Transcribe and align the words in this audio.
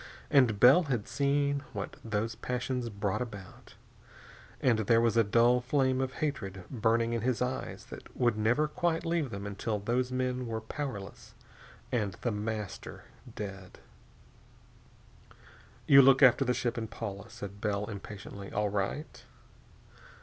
And 0.31 0.59
Bell 0.59 0.85
had 0.85 1.07
seen 1.07 1.59
what 1.73 1.95
those 2.03 2.33
passions 2.33 2.89
brought 2.89 3.21
about, 3.21 3.75
and 4.59 4.79
there 4.79 4.99
was 4.99 5.15
a 5.15 5.23
dull 5.23 5.61
flame 5.61 6.01
of 6.01 6.13
hatred 6.13 6.63
burning 6.71 7.13
in 7.13 7.21
his 7.21 7.39
eyes 7.39 7.85
that 7.91 8.17
would 8.17 8.35
never 8.35 8.67
quite 8.67 9.05
leave 9.05 9.29
them 9.29 9.45
until 9.45 9.77
those 9.77 10.11
men 10.11 10.47
were 10.47 10.59
powerless 10.59 11.35
and 11.91 12.13
The 12.21 12.31
Master 12.31 13.03
dead. 13.35 13.77
"You'll 15.85 16.05
look 16.05 16.23
after 16.23 16.43
the 16.43 16.55
ship 16.55 16.77
and 16.79 16.89
Paula," 16.89 17.29
said 17.29 17.61
Bell 17.61 17.85
impatiently. 17.87 18.51
"All 18.51 18.69
right?" 18.69 19.23